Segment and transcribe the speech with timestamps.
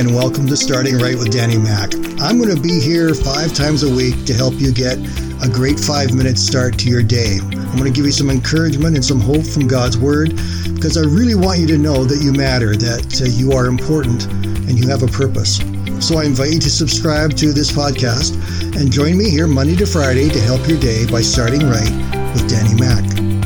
[0.00, 1.92] and welcome to Starting Right with Danny Mac.
[2.22, 4.96] I'm going to be here five times a week to help you get
[5.44, 7.36] a great five minute start to your day.
[7.42, 10.30] I'm going to give you some encouragement and some hope from God's Word
[10.72, 14.24] because I really want you to know that you matter, that uh, you are important,
[14.24, 15.58] and you have a purpose.
[16.00, 18.40] So I invite you to subscribe to this podcast
[18.80, 21.92] and join me here Monday to Friday to help your day by starting right
[22.32, 23.39] with Danny Mac.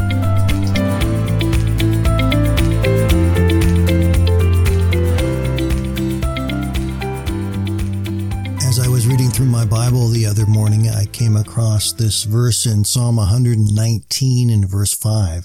[9.64, 14.92] My Bible the other morning, I came across this verse in Psalm 119 in verse
[14.92, 15.44] 5.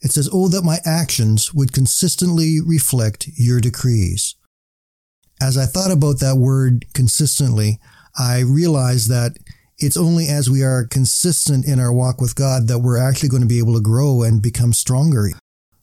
[0.00, 4.36] It says, Oh, that my actions would consistently reflect your decrees.
[5.42, 7.80] As I thought about that word consistently,
[8.16, 9.36] I realized that
[9.78, 13.42] it's only as we are consistent in our walk with God that we're actually going
[13.42, 15.30] to be able to grow and become stronger.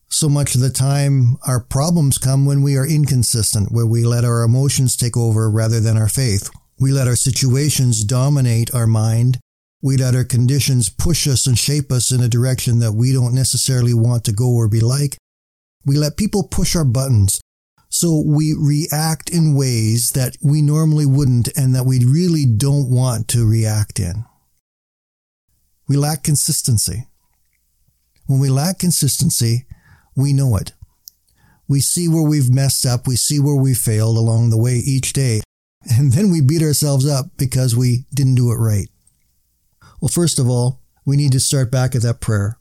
[0.08, 4.26] So much of the time, our problems come when we are inconsistent, where we let
[4.26, 6.50] our emotions take over rather than our faith.
[6.82, 9.38] We let our situations dominate our mind.
[9.84, 13.36] We let our conditions push us and shape us in a direction that we don't
[13.36, 15.16] necessarily want to go or be like.
[15.86, 17.40] We let people push our buttons.
[17.90, 23.28] So we react in ways that we normally wouldn't and that we really don't want
[23.28, 24.26] to react in.
[25.88, 27.06] We lack consistency.
[28.26, 29.68] When we lack consistency,
[30.16, 30.74] we know it.
[31.68, 33.06] We see where we've messed up.
[33.06, 35.42] We see where we failed along the way each day.
[35.90, 38.90] And then we beat ourselves up because we didn't do it right.
[40.00, 42.58] Well, first of all, we need to start back at that prayer.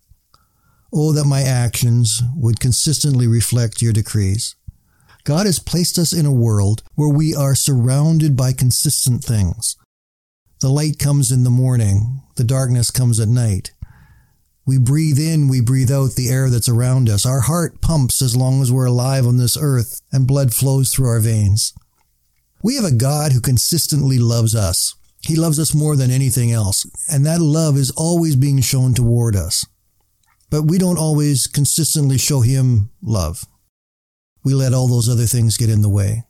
[0.92, 4.56] Oh, that my actions would consistently reflect your decrees.
[5.24, 9.76] God has placed us in a world where we are surrounded by consistent things.
[10.60, 13.72] The light comes in the morning, the darkness comes at night.
[14.66, 17.24] We breathe in, we breathe out the air that's around us.
[17.24, 21.08] Our heart pumps as long as we're alive on this earth, and blood flows through
[21.08, 21.72] our veins.
[22.62, 24.94] We have a God who consistently loves us.
[25.22, 29.34] He loves us more than anything else, and that love is always being shown toward
[29.36, 29.64] us.
[30.50, 33.44] But we don't always consistently show Him love.
[34.44, 36.24] We let all those other things get in the way.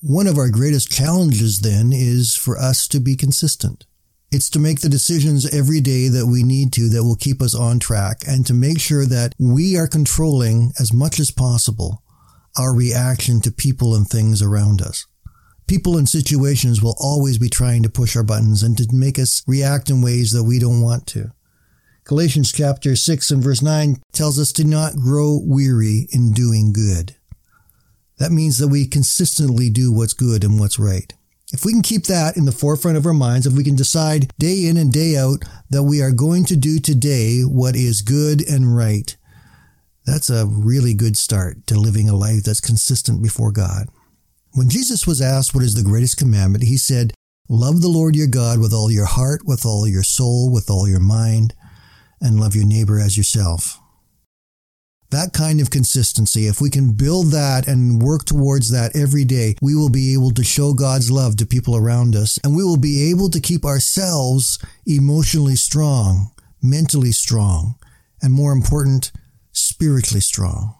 [0.00, 3.84] One of our greatest challenges then is for us to be consistent.
[4.32, 7.54] It's to make the decisions every day that we need to that will keep us
[7.54, 12.02] on track and to make sure that we are controlling as much as possible
[12.58, 15.06] our reaction to people and things around us.
[15.72, 19.42] People and situations will always be trying to push our buttons and to make us
[19.46, 21.32] react in ways that we don't want to.
[22.04, 27.16] Galatians chapter 6 and verse 9 tells us to not grow weary in doing good.
[28.18, 31.14] That means that we consistently do what's good and what's right.
[31.54, 34.30] If we can keep that in the forefront of our minds, if we can decide
[34.38, 38.46] day in and day out that we are going to do today what is good
[38.46, 39.16] and right,
[40.04, 43.88] that's a really good start to living a life that's consistent before God.
[44.54, 47.14] When Jesus was asked what is the greatest commandment, he said,
[47.48, 50.86] Love the Lord your God with all your heart, with all your soul, with all
[50.86, 51.54] your mind,
[52.20, 53.80] and love your neighbor as yourself.
[55.10, 59.56] That kind of consistency, if we can build that and work towards that every day,
[59.62, 62.78] we will be able to show God's love to people around us, and we will
[62.78, 66.30] be able to keep ourselves emotionally strong,
[66.62, 67.76] mentally strong,
[68.20, 69.12] and more important,
[69.52, 70.74] spiritually strong.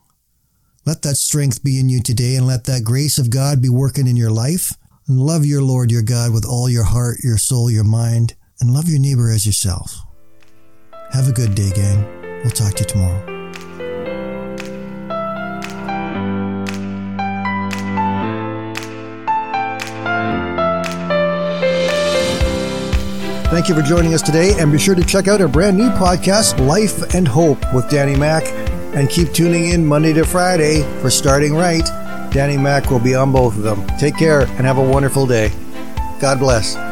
[0.84, 4.09] Let that strength be in you today and let that grace of God be working
[4.09, 4.75] in your life.
[5.06, 8.72] And love your Lord your God with all your heart, your soul, your mind, and
[8.72, 9.97] love your neighbor as yourself.
[11.12, 12.04] Have a good day, gang.
[12.42, 13.28] We'll talk to you tomorrow.
[23.50, 25.91] Thank you for joining us today, and be sure to check out our brand new
[25.91, 28.61] podcast, Life and Hope, with Danny Mac
[28.94, 31.86] and keep tuning in Monday to Friday for Starting Right.
[32.32, 33.86] Danny Mac will be on both of them.
[33.98, 35.50] Take care and have a wonderful day.
[36.21, 36.91] God bless.